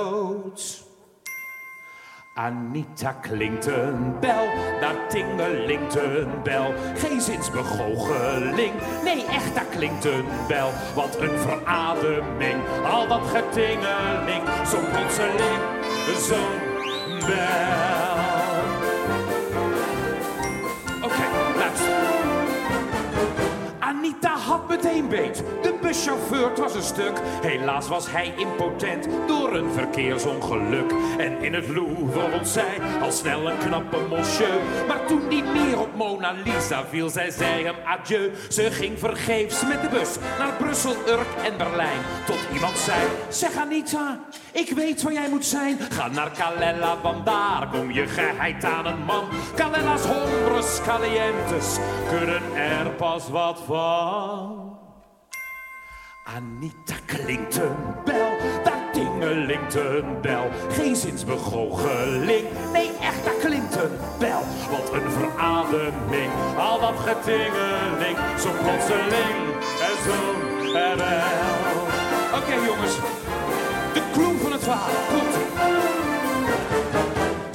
[2.37, 4.47] Anita klinkt een bel,
[4.79, 6.73] daar tingelingt een bel.
[6.95, 10.71] Geen zinsbegoocheling, nee echt daar klinkt een bel.
[10.95, 14.43] Wat een verademing, al dat getingeling.
[14.67, 15.61] Zo'n plotseling,
[16.17, 16.59] zo'n
[17.19, 18.17] bel.
[21.03, 21.25] Oké,
[21.57, 21.95] luister.
[23.79, 25.43] Anita had meteen beet.
[25.61, 27.21] De buschauffeur het was een stuk.
[27.41, 30.93] Helaas was hij impotent door een verkeersongeluk.
[31.17, 34.59] En in het Louvre vond zij al snel een knappe monsieur.
[34.87, 38.31] Maar toen niet meer op Mona Lisa viel, zij zei hem adieu.
[38.49, 41.99] Ze ging vergeefs met de bus naar Brussel, Urk en Berlijn.
[42.25, 42.99] Tot iemand zei,
[43.29, 44.19] zeg Anita,
[44.51, 45.77] ik weet waar jij moet zijn.
[45.79, 49.23] Ga naar Calella, want daar kom je geheid aan een man.
[49.55, 51.77] Calella's hombres calientes
[52.09, 54.66] kunnen er pas wat van.
[56.35, 57.75] Anita klinkt een
[58.05, 58.29] bel,
[58.63, 60.49] daar tingelingt een bel.
[60.69, 64.41] Geen zinsbegoocheling, nee echt, daar klinkt een bel.
[64.71, 68.17] Wat een verademing, al dat getingeling.
[68.39, 69.37] Zo plotseling
[69.87, 71.05] en zo'n bel.
[72.39, 72.95] Oké jongens,
[73.93, 75.46] de clue van het verhaal komt.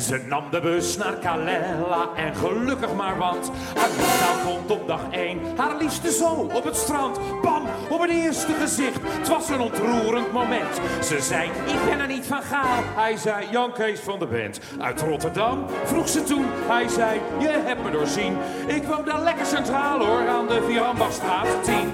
[0.02, 5.40] Ze nam de bus naar Calella en gelukkig maar want Anita vond op dag 1
[5.56, 7.18] haar liefste zo op het strand.
[7.42, 9.00] Bam, op het eerste gezicht.
[9.02, 10.80] Het was een ontroerend moment.
[11.04, 12.82] Ze zei, ik ben er niet van gaal.
[12.84, 14.60] Hij zei, Jan Kees van de band.
[14.80, 16.46] Uit Rotterdam vroeg ze toen.
[16.48, 18.36] Hij zei, je hebt me doorzien.
[18.66, 21.92] Ik woon daar lekker centraal hoor, aan de Vierambachstraat 10.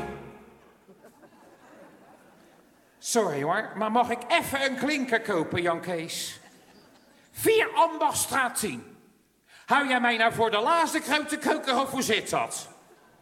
[2.99, 6.38] Sorry hoor, maar mag ik even een klinker kopen, Jan Kees?
[7.41, 8.97] Vier Ambachtstraat 10.
[9.67, 12.69] Hou jij mij nou voor de laatste grote koker of hoe zit dat?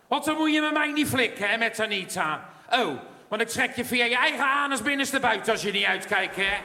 [0.08, 2.48] Want dan moet je met mij niet flikken, hè, met Anita.
[2.70, 2.98] Oh,
[3.28, 6.56] want ik trek je via je eigen anus binnenste buiten als je niet uitkijkt, hè?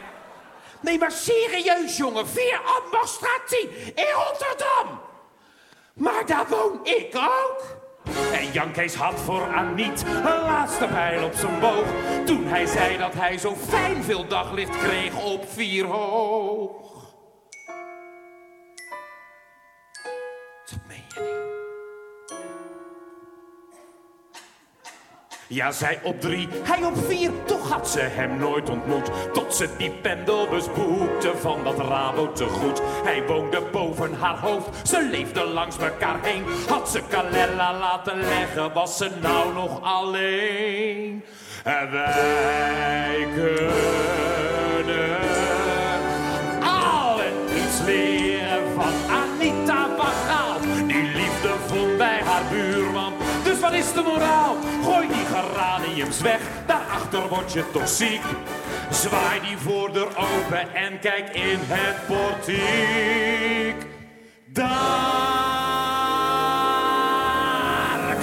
[0.79, 2.27] Nee, maar serieus, jongen.
[2.27, 4.99] Vier Ambachtstraat 10 in Rotterdam.
[5.93, 7.77] Maar daar woon ik ook.
[8.33, 11.87] En Jan Kees had voor Aniet een laatste pijl op zijn boog.
[12.25, 16.90] Toen hij zei dat hij zo fijn veel daglicht kreeg op vier hoog.
[25.51, 29.11] Ja, zij op drie, hij op vier, toch had ze hem nooit ontmoet.
[29.33, 32.81] Tot ze die pendelbus boekte van dat Rabo te goed.
[33.03, 36.43] Hij woonde boven haar hoofd, ze leefden langs elkaar heen.
[36.67, 41.23] Had ze Calella laten leggen, was ze nou nog alleen.
[41.63, 44.11] En wij kunnen
[53.43, 54.55] Dus wat is de moraal?
[54.83, 58.21] Gooi die geraniums weg, daarachter word je toch ziek.
[58.89, 63.85] Zwaai die voordeur open en kijk in het portiek.
[64.45, 64.75] Daar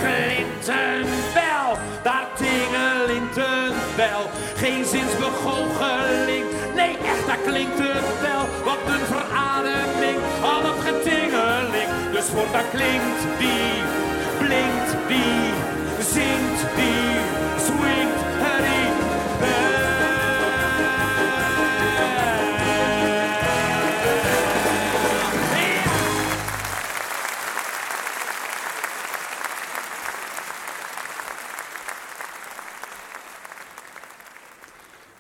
[0.03, 4.31] klinkt een bel, daar tingelint een bel.
[4.57, 8.49] Geen zinsbegoocheling, nee echt, daar klinkt een bel.
[8.65, 11.89] Wat een verademing, al dat getingeling.
[12.13, 13.73] Dus voortaan klinkt die,
[14.39, 15.53] blinkt die,
[16.01, 17.19] zingt die,
[17.67, 18.79] swingt die.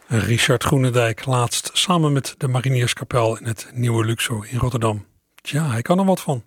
[0.08, 5.06] Richard Groenendijk laatst samen met de Marinierskapel in het Nieuwe Luxor in Rotterdam.
[5.42, 6.42] Tja, hij kan er wat van.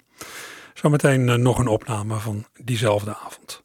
[0.73, 3.63] Zometeen eh, nog een opname van diezelfde avond.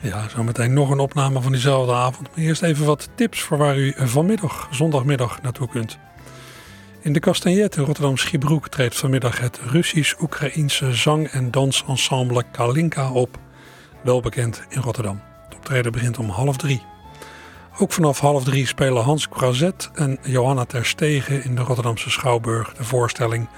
[0.00, 2.28] Ja, zometeen nog een opname van diezelfde avond.
[2.28, 5.98] Maar eerst even wat tips voor waar u vanmiddag, zondagmiddag, naartoe kunt.
[7.00, 13.38] In de Castagnet in Rotterdam-Schiebroek treedt vanmiddag het Russisch-Oekraïense zang- en dansensemble Kalinka op.
[14.02, 15.20] Wel bekend in Rotterdam.
[15.44, 16.82] Het optreden begint om half drie.
[17.78, 22.84] Ook vanaf half drie spelen Hans Croizet en Johanna Terstegen in de Rotterdamse Schouwburg de
[22.84, 23.48] voorstelling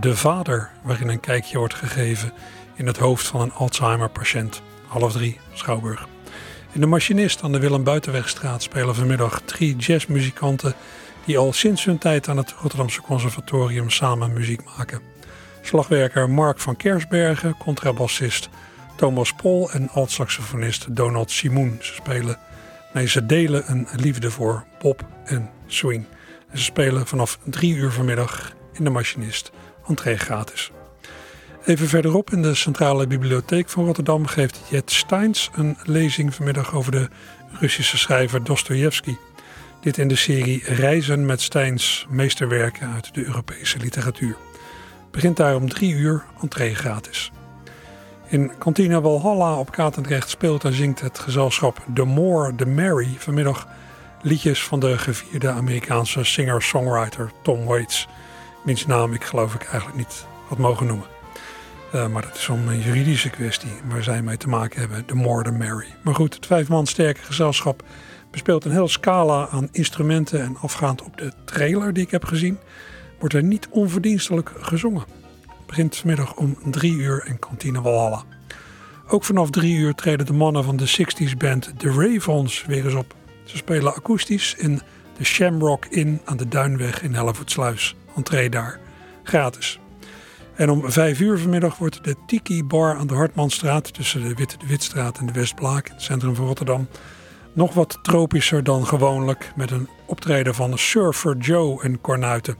[0.00, 2.32] De Vader, waarin een kijkje wordt gegeven
[2.74, 4.62] in het hoofd van een Alzheimer-patiënt.
[4.86, 6.06] Half drie, Schouwburg.
[6.72, 10.74] In de Machinist aan de Willem Buitenwegstraat spelen vanmiddag drie jazzmuzikanten
[11.26, 15.00] die al sinds hun tijd aan het Rotterdamse Conservatorium samen muziek maken.
[15.62, 18.48] Slagwerker Mark van Kersbergen, contrabassist
[18.96, 21.78] Thomas Pol en alt-saxofonist Donald Simoen.
[21.80, 22.38] Ze spelen,
[22.92, 26.04] nee, ze delen een liefde voor pop en swing.
[26.54, 29.50] Ze spelen vanaf drie uur vanmiddag in de Machinist,
[29.86, 30.70] entree gratis.
[31.64, 36.92] Even verderop in de Centrale Bibliotheek van Rotterdam geeft Jet Steins een lezing vanmiddag over
[36.92, 37.08] de
[37.60, 39.16] Russische schrijver Dostojevski.
[39.80, 44.36] Dit in de serie Reizen met Steins meesterwerken uit de Europese literatuur.
[45.10, 47.32] Begint daar om drie uur, entree gratis.
[48.28, 53.66] In Cantina Walhalla op Katendrecht speelt en zingt het gezelschap The More The Merry vanmiddag
[54.22, 58.08] liedjes van de gevierde Amerikaanse singer-songwriter Tom Waits.
[58.64, 61.06] Wiens naam ik geloof ik eigenlijk niet had mogen noemen.
[61.94, 65.04] Uh, maar dat is een juridische kwestie waar zij mee te maken hebben.
[65.04, 65.94] The More The Merry.
[66.02, 67.82] Maar goed, het vijf man sterke gezelschap
[68.36, 70.40] bespeelt een heel scala aan instrumenten.
[70.40, 72.58] En afgaand op de trailer die ik heb gezien,
[73.18, 75.04] wordt er niet onverdienstelijk gezongen.
[75.46, 78.22] Het begint vanmiddag om drie uur in Kantine Walhalla.
[79.08, 82.94] Ook vanaf drie uur treden de mannen van de 60s band The Ravens weer eens
[82.94, 83.14] op.
[83.44, 84.80] Ze spelen akoestisch in
[85.18, 87.96] de Shamrock Inn aan de Duinweg in Hellevoetsluis.
[88.16, 88.80] Entree daar,
[89.22, 89.80] gratis.
[90.54, 94.58] En om vijf uur vanmiddag wordt de Tiki Bar aan de Hartmanstraat tussen de Witte
[94.58, 96.88] de Witstraat en de Westblaak in het centrum van Rotterdam
[97.56, 102.56] nog wat tropischer dan gewoonlijk met een optreden van Surfer Joe en Cornuiten.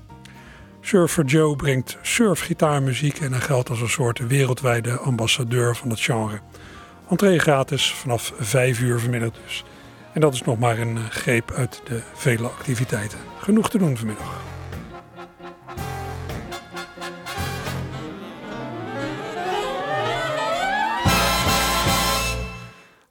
[0.81, 6.41] Surfer Joe brengt surfgitaarmuziek en hij geldt als een soort wereldwijde ambassadeur van het genre.
[7.11, 9.65] Entree gratis vanaf 5 uur vanmiddag dus.
[10.13, 13.19] En dat is nog maar een eh, greep uit de vele activiteiten.
[13.39, 14.46] Genoeg te doen vanmiddag.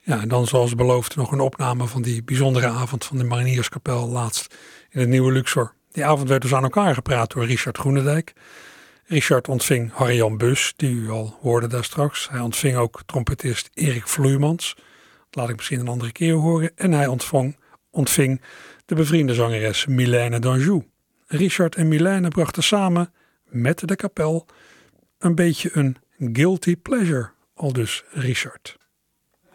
[0.06, 4.08] Ja, en dan zoals beloofd nog een opname van die bijzondere avond van de Marinierskapel
[4.08, 4.54] laatst
[4.90, 5.74] in het Nieuwe Luxor.
[5.92, 8.32] Die avond werd dus aan elkaar gepraat door Richard Groenendijk.
[9.04, 12.28] Richard ontving Harry-Jan Bus, die u al hoorde daar straks.
[12.30, 14.74] Hij ontving ook trompetist Erik Vloeimans.
[14.74, 14.84] Dat
[15.30, 16.70] laat ik misschien een andere keer horen.
[16.76, 17.56] En hij ontving,
[17.90, 18.42] ontving
[18.84, 20.84] de bevriende zangeres Milène d'Anjou.
[21.26, 23.12] Richard en Milène brachten samen
[23.44, 24.46] met de kapel
[25.18, 28.76] een beetje een guilty pleasure, al dus Richard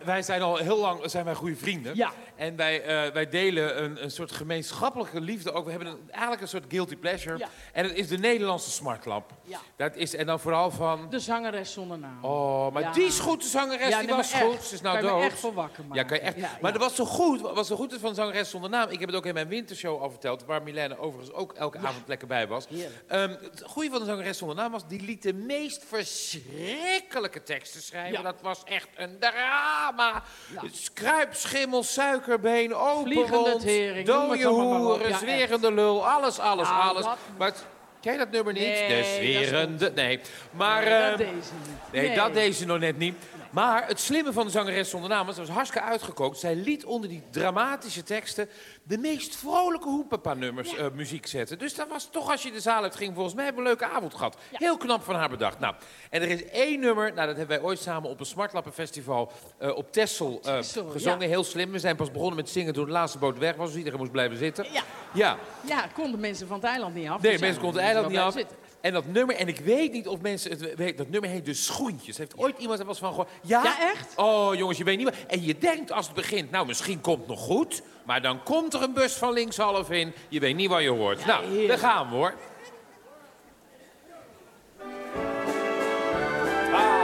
[0.04, 1.96] wij zijn al heel lang zijn wij goede vrienden.
[1.96, 2.12] Ja.
[2.36, 5.66] En wij, uh, wij delen een, een soort gemeenschappelijke liefde ook.
[5.66, 7.38] We hebben een, eigenlijk een soort guilty pleasure.
[7.38, 7.48] Ja.
[7.74, 9.32] En het is de Nederlandse smartlap.
[9.44, 9.60] Ja.
[9.76, 11.10] Dat is, en dan vooral van...
[11.10, 12.24] De zangeres zonder naam.
[12.26, 12.92] Oh, maar Ja.
[12.92, 13.90] die is goed, de zangeres.
[13.90, 14.54] Ja, die nee, was goed.
[14.54, 14.66] echt.
[14.66, 15.32] Ze is nou Kan je me dood.
[15.32, 16.62] echt voor wakker Ja, kan je echt.
[16.62, 17.42] maar dat was zo goed.
[17.42, 18.90] Wat zo goed van zangeres zonder naam.
[18.90, 20.46] Ik heb het ook in mijn wintershow al verteld.
[20.46, 22.68] Waar Milène overigens ook elke avond lekker bij was.
[23.08, 24.88] Ehm, het goede van de zangeres zonder naam was...
[24.88, 28.24] die liet de meest verschrikkelijke teksten schrijven.
[28.24, 29.91] Dat was echt een drama.
[30.94, 36.40] Kruip, schimmel, suikerbeen, open Vliegende wond, tering, noem dode maar hoeren, Ja, zwerende lul, alles,
[36.40, 37.04] alles, Ja, alles.
[37.06, 37.66] dat- Maar het-
[38.02, 38.62] ken je dat nummer niet?
[38.64, 39.04] Nee, de
[39.44, 40.20] zwerende, nee.
[40.52, 41.92] Maar, Nee, dat ehm, deed ze niet.
[41.92, 42.16] Nee, Nee.
[42.16, 43.16] dat deed ze nog net niet.
[43.52, 46.38] Maar het slimme van de zangeres zonder naam was, ze was hartstikke uitgekookt.
[46.38, 48.50] Zij liet onder die dramatische teksten
[48.84, 51.60] de meest vrolijke hoepapa-nummers eh, muziek zetten.
[51.60, 53.76] Dus dat was toch, als je de zaal uit ging, volgens mij hebben we een
[53.80, 54.38] leuke avond gehad.
[54.52, 55.60] Heel knap van haar bedacht.
[55.60, 55.76] Nou,
[56.10, 59.76] en er is één nummer, nou, dat hebben wij ooit samen op een Smartlappenfestival eh
[59.76, 61.20] op Texel Texel, gezongen.
[61.22, 61.28] ja.
[61.28, 61.72] Heel slim.
[61.72, 64.12] We zijn pas begonnen met zingen toen de laatste boot weg was, dus iedereen moest
[64.12, 64.66] blijven zitten.
[64.72, 64.82] Ja.
[65.14, 65.38] Ja.
[65.62, 67.22] Ja, konden mensen van het eiland niet af.
[67.22, 68.34] Nee, Dus mensen konden het eiland niet af.
[68.34, 68.58] zitten.
[68.82, 71.54] En dat nummer, en ik weet niet of mensen het weten, dat nummer heet de
[71.54, 72.18] Schoentjes.
[72.18, 73.30] Heeft ooit iemand er was van gehoord?
[73.42, 73.64] Ja?
[73.64, 74.14] Ja, echt?
[74.16, 75.26] Oh, jongens, je weet niet meer.
[75.28, 77.82] En je denkt als het begint, nou, misschien komt het nog goed.
[78.06, 80.14] Maar dan komt er een bus van linkshalf in.
[80.30, 81.26] Je weet niet wat je hoort.
[81.26, 81.68] nou, heerlijk.
[81.68, 82.34] daar gaan we hoor.
[86.74, 87.02] Ah.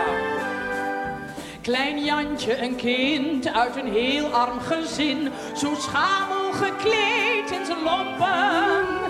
[1.61, 5.31] Klein Jantje, een kind uit een heel arm gezin.
[5.55, 9.06] Zo schamel gekleed in zijn lompen.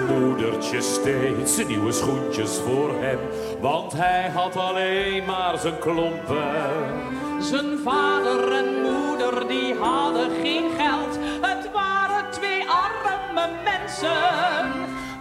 [0.00, 3.18] Moedertje steeds nieuwe schoentjes voor hem,
[3.60, 7.12] want hij had alleen maar zijn klompen.
[7.40, 11.18] Zijn vader en moeder die hadden geen geld.
[11.40, 14.72] Het waren twee arme mensen.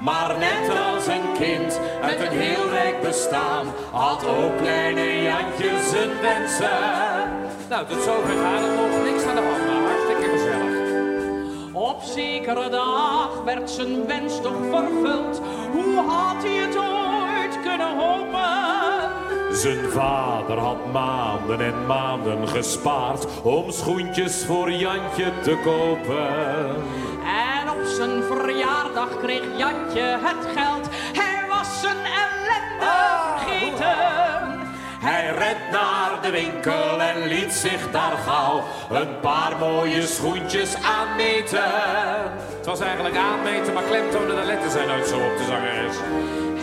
[0.01, 6.21] Maar net als een kind uit een heel rijk bestaan, had ook kleine Jantje zijn
[6.21, 7.51] wensen.
[7.69, 9.03] Nou, tot zover gaat het nog.
[9.03, 9.41] Niks aan de
[11.93, 15.41] Op zekere dag werd zijn wens toch vervuld.
[15.71, 19.55] Hoe had hij het ooit kunnen hopen?
[19.55, 26.75] Zijn vader had maanden en maanden gespaard om schoentjes voor Jantje te kopen.
[27.59, 30.72] En op zijn verjaardag kreeg Jantje het geld.
[35.05, 41.71] Hij rent naar de winkel en liet zich daar gauw een paar mooie schoentjes aanmeten.
[42.57, 45.95] Het was eigenlijk aanmeten, maar klemtonen de letters zijn nooit zo op de zangeres.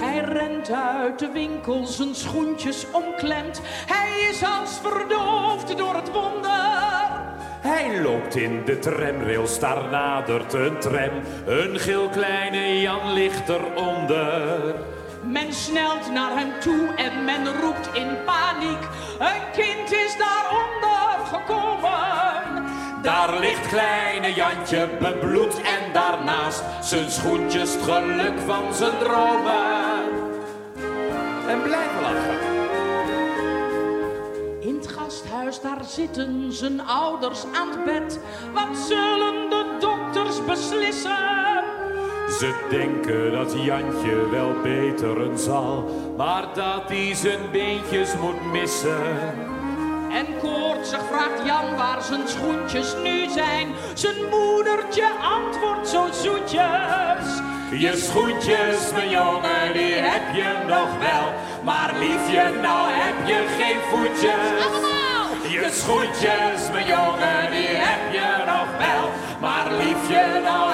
[0.00, 3.60] Hij rent uit de winkel, zijn schoentjes omklemt.
[3.86, 6.50] Hij is als verdoofd door het wonder.
[7.60, 11.10] Hij loopt in de tramrails, daar nadert een tram.
[11.46, 14.74] Een geel kleine Jan ligt eronder.
[15.22, 18.82] Men snelt naar hem toe en men roept in paniek.
[19.18, 22.64] Een kind is daaronder gekomen.
[23.02, 30.04] Daar ligt kleine Jantje bebloed en daarnaast zijn schoentjes het geluk van zijn dromen.
[31.48, 32.38] En blijf lachen.
[34.60, 38.20] In het gasthuis daar zitten zijn ouders aan het bed.
[38.52, 41.79] Wat zullen de dokters beslissen?
[42.38, 45.84] Ze denken dat Jantje wel beteren zal,
[46.16, 49.06] maar dat hij zijn beentjes moet missen.
[50.12, 53.68] En koortsig vraagt Jan waar zijn schoentjes nu zijn.
[53.94, 57.40] Zijn moedertje antwoordt zo zoetjes.
[57.70, 61.32] Je schoentjes, mijn jongen, die heb je nog wel.
[61.64, 64.78] Maar liefje, nou heb je geen voetjes.
[65.52, 69.10] Je schoentjes, mijn jongen, die heb je nog wel.
[69.40, 70.69] Maar liefje, nou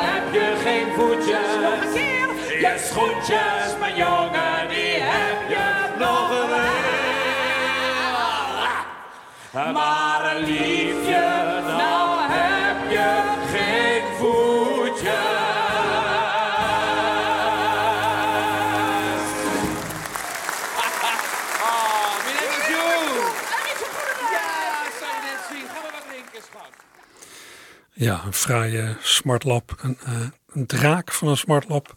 [2.76, 6.28] Je schoentjes, mijn jongen, die heb je nog
[9.52, 9.72] wel.
[9.72, 13.22] Maar liefje, nou heb je
[13.52, 15.04] geen voetjes.
[21.62, 22.66] Oh, meneer.
[24.32, 24.50] Ja,
[25.00, 25.66] zou je net zien.
[25.68, 26.72] Ga maar wat drinken, schat.
[27.92, 29.74] Ja, een fraaie smartlap.
[29.82, 30.12] Een, eh,
[30.52, 31.94] een draak van een smartlap.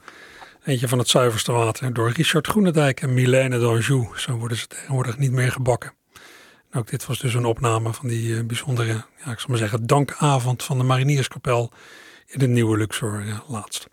[0.70, 1.94] Eentje van het zuiverste water.
[1.94, 4.08] Door Richard Groenendijk en Milène d'Anjou.
[4.16, 5.94] Zo worden ze tegenwoordig niet meer gebakken.
[6.70, 8.94] En ook dit was dus een opname van die eh, bijzondere,
[9.24, 11.72] ja, ik zal maar zeggen, dankavond van de Marinierskapel
[12.28, 13.88] in het nieuwe Luxor ja, laatst.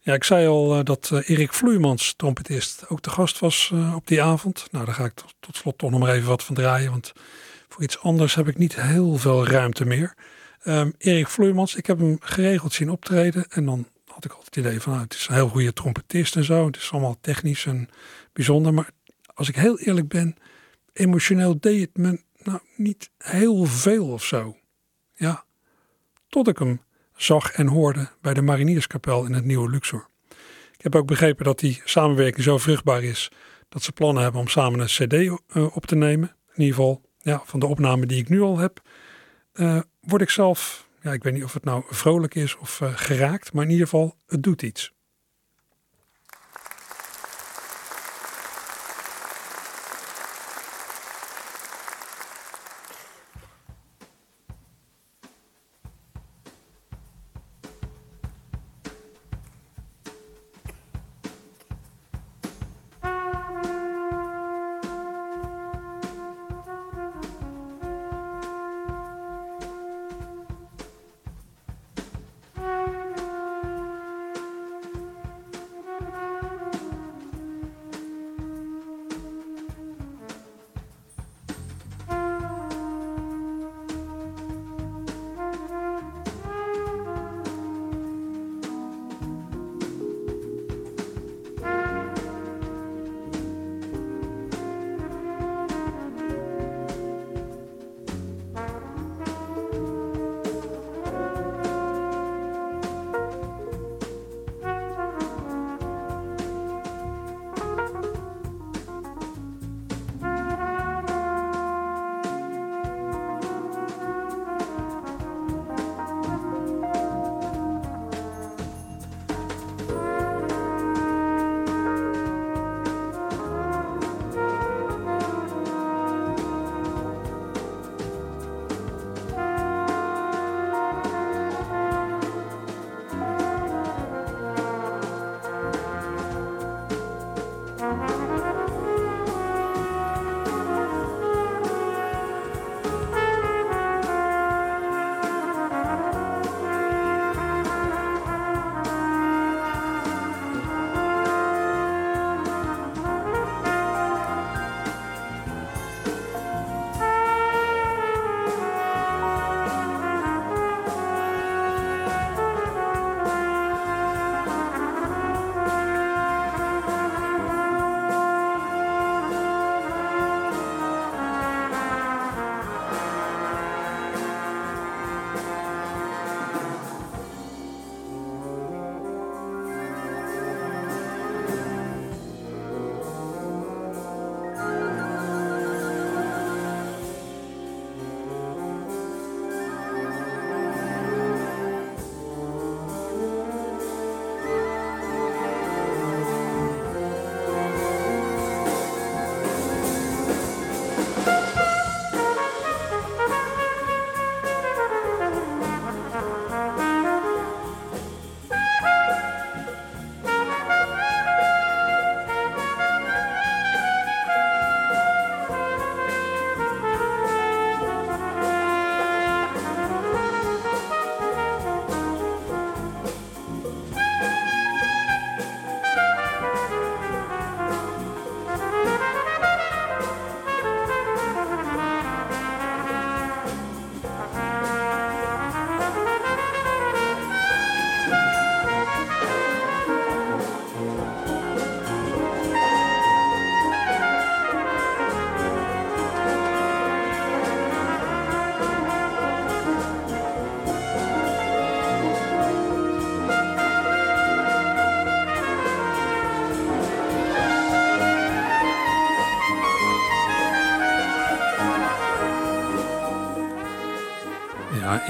[0.00, 4.06] Ja, ik zei al eh, dat eh, Erik Vloeimans, trompetist, ook de gast was op
[4.06, 4.66] die avond.
[4.70, 7.12] Nou, daar ga ik tot, slot toch nog maar even wat van draaien, want
[7.68, 10.14] voor iets anders heb ik niet heel veel ruimte meer.
[10.62, 13.86] Ehm, Erik Vloeimans, ik heb hem geregeld zien optreden en dan
[14.24, 16.66] ik altijd het idee van, nou, het is een heel goede trompetist en zo.
[16.66, 17.88] Het is allemaal technisch en
[18.32, 18.90] bijzonder, maar
[19.34, 20.36] als ik heel eerlijk ben,
[20.92, 24.56] emotioneel deed het me nou niet heel veel of zo.
[25.14, 25.44] Ja,
[26.28, 26.80] tot ik hem
[27.16, 30.08] zag en hoorde bij de Marinierskapel in het nieuwe Luxor.
[30.72, 33.30] Ik heb ook begrepen dat die samenwerking zo vruchtbaar is
[33.68, 36.28] dat ze plannen hebben om samen een CD eh, op te nemen.
[36.54, 38.80] In ieder geval, ja, van de opname die ik nu al heb,
[39.52, 42.92] eh, word ik zelf, ja, ik weet niet of het nou vrolijk is of eh,
[42.94, 44.92] geraakt, maar in ieder geval, het doet iets.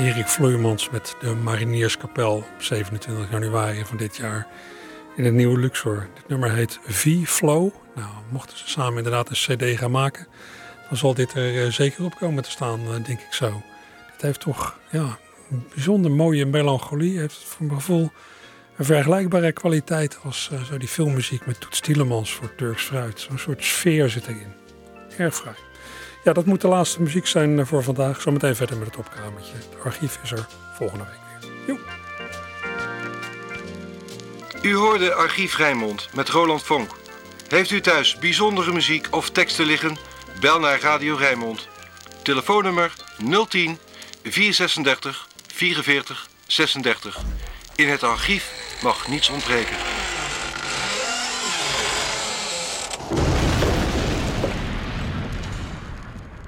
[0.01, 4.47] Erik Vloeimans met de Marinierskapel op 27 januari van dit jaar
[5.17, 6.09] in het nieuwe Luxor.
[6.15, 7.71] Dit nummer heet V-Flow.
[7.95, 10.27] Nou, mochten ze samen inderdaad een cd gaan maken,
[10.89, 13.63] dan zal dit er eh, zeker op komen te staan, eh, denk ik zo.
[14.13, 15.19] Dit heeft toch ja,
[15.51, 17.19] een bijzonder mooie melancholie.
[17.19, 18.11] Heeft voor mijn gevoel
[18.77, 23.21] een vergelijkbare kwaliteit als uh, zo die filmmuziek met Toet Stielemans voor Turks Fruit.
[23.21, 24.53] Zo'n soort sfeer zit erin.
[25.17, 25.70] Erg fraai.
[26.25, 28.21] Ja, dat moet de laatste muziek zijn voor vandaag.
[28.21, 29.53] Zometeen verder met het opkamertje.
[29.55, 30.47] Het archief is er
[30.77, 31.15] volgende week
[31.67, 31.79] weer.
[34.63, 36.91] U hoorde Archief Rijnmond met Roland Vonk.
[37.49, 39.97] Heeft u thuis bijzondere muziek of teksten liggen?
[40.41, 41.69] Bel naar Radio Rijnmond.
[42.23, 42.93] Telefoonnummer
[43.49, 43.79] 010
[44.23, 47.19] 436 44 36.
[47.75, 48.53] In het archief
[48.83, 49.77] mag niets ontbreken.